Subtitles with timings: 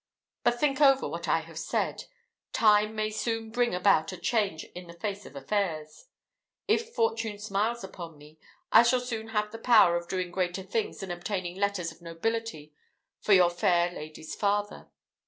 [0.43, 2.05] But think over what I have said.
[2.53, 6.05] Time may soon bring about a change in the face of affairs.
[6.67, 8.39] If fortune smiles upon me,
[8.71, 12.73] I shall soon have the power of doing greater things than obtaining letters of nobility
[13.19, 14.89] for your fair lady's father.